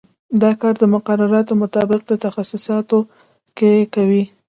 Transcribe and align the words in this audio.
دا 0.41 0.51
کار 0.61 0.73
د 0.79 0.83
مقرراتو 0.93 1.53
مطابق 1.63 2.01
په 2.09 2.15
تخصیصاتو 2.23 2.99
کې 3.57 3.71
کوي. 3.93 4.23